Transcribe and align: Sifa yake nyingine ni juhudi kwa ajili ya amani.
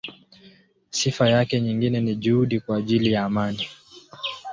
Sifa 0.89 1.29
yake 1.29 1.61
nyingine 1.61 1.99
ni 2.01 2.15
juhudi 2.15 2.59
kwa 2.59 2.77
ajili 2.77 3.11
ya 3.11 3.25
amani. 3.25 3.67